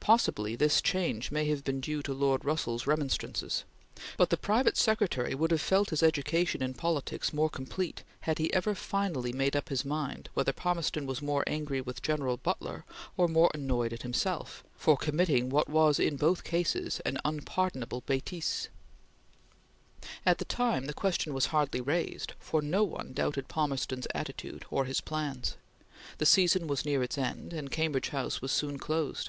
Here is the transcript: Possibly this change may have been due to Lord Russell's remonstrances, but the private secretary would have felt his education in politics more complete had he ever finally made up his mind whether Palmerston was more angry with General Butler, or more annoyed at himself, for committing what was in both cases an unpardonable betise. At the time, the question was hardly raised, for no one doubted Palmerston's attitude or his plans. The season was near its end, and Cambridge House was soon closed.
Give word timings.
Possibly 0.00 0.56
this 0.56 0.80
change 0.80 1.30
may 1.30 1.46
have 1.50 1.64
been 1.64 1.80
due 1.82 2.00
to 2.04 2.14
Lord 2.14 2.42
Russell's 2.42 2.86
remonstrances, 2.86 3.64
but 4.16 4.30
the 4.30 4.38
private 4.38 4.78
secretary 4.78 5.34
would 5.34 5.50
have 5.50 5.60
felt 5.60 5.90
his 5.90 6.02
education 6.02 6.62
in 6.62 6.72
politics 6.72 7.34
more 7.34 7.50
complete 7.50 8.04
had 8.20 8.38
he 8.38 8.50
ever 8.54 8.74
finally 8.74 9.32
made 9.34 9.54
up 9.54 9.68
his 9.68 9.84
mind 9.84 10.30
whether 10.32 10.52
Palmerston 10.54 11.04
was 11.04 11.20
more 11.20 11.44
angry 11.46 11.82
with 11.82 12.00
General 12.00 12.38
Butler, 12.38 12.86
or 13.18 13.28
more 13.28 13.50
annoyed 13.52 13.92
at 13.92 14.00
himself, 14.00 14.64
for 14.76 14.96
committing 14.96 15.50
what 15.50 15.68
was 15.68 15.98
in 16.00 16.16
both 16.16 16.42
cases 16.42 17.00
an 17.04 17.18
unpardonable 17.22 18.02
betise. 18.06 18.68
At 20.24 20.38
the 20.38 20.46
time, 20.46 20.86
the 20.86 20.94
question 20.94 21.34
was 21.34 21.46
hardly 21.46 21.82
raised, 21.82 22.32
for 22.38 22.62
no 22.62 22.82
one 22.82 23.12
doubted 23.12 23.46
Palmerston's 23.48 24.06
attitude 24.14 24.64
or 24.70 24.86
his 24.86 25.02
plans. 25.02 25.56
The 26.16 26.24
season 26.24 26.66
was 26.66 26.86
near 26.86 27.02
its 27.02 27.18
end, 27.18 27.52
and 27.52 27.70
Cambridge 27.70 28.08
House 28.08 28.40
was 28.40 28.52
soon 28.52 28.78
closed. 28.78 29.28